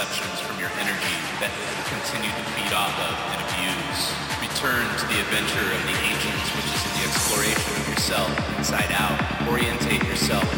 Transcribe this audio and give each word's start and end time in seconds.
misconceptions 0.00 0.40
from 0.40 0.56
your 0.58 0.72
energy 0.80 1.16
that 1.44 1.52
you 1.52 1.84
continue 1.92 2.32
to 2.32 2.44
feed 2.56 2.72
off 2.72 2.96
of 3.04 3.14
and 3.36 3.40
abuse. 3.44 4.02
Return 4.40 4.80
to 4.96 5.04
the 5.12 5.20
adventure 5.20 5.68
of 5.76 5.82
the 5.84 5.96
ancients, 6.08 6.48
which 6.56 6.72
is 6.72 6.80
in 6.88 6.92
the 6.96 7.04
exploration 7.04 7.72
of 7.76 7.84
yourself 7.88 8.32
inside 8.56 8.88
out. 8.96 9.20
Orientate 9.44 10.02
yourself 10.08 10.48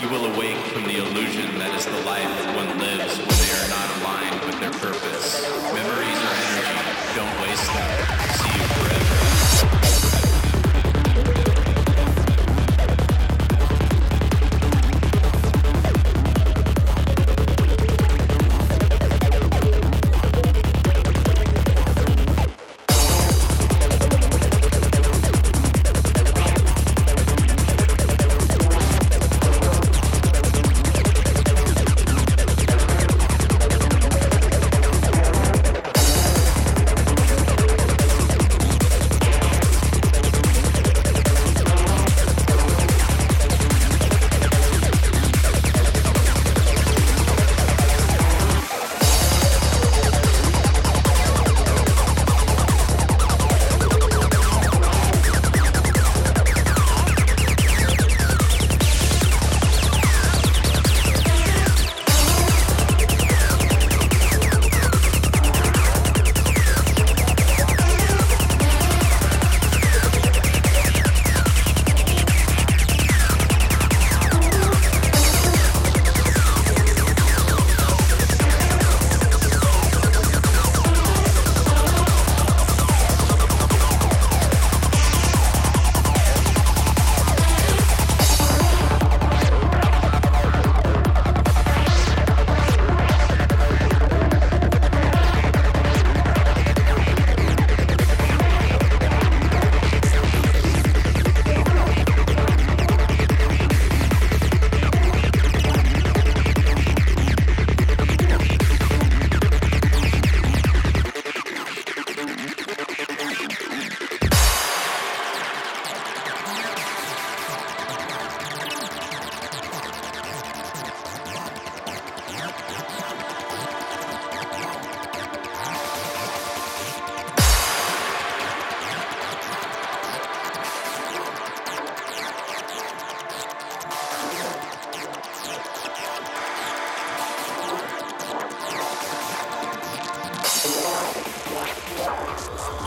You 0.00 0.08
will 0.08 0.34
awake 0.34 0.56
from 0.72 0.84
the 0.84 0.96
illusion 0.96 1.58
that 1.58 1.74
is 1.74 1.84
the 1.84 2.00
life 2.08 2.24
of 2.24 2.56
one 2.56 2.79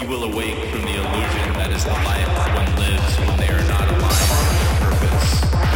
You 0.03 0.09
will 0.09 0.23
awake 0.25 0.57
from 0.65 0.81
the 0.81 0.95
illusion 0.95 1.53
that 1.53 1.71
is 1.71 1.85
the 1.85 1.91
life 1.91 2.27
one 2.57 2.75
lives 2.75 3.17
when 3.19 3.37
they 3.37 3.47
are 3.47 3.63
not 3.69 3.87
aligned 3.87 4.01
with 4.59 4.99
purpose. 4.99 5.72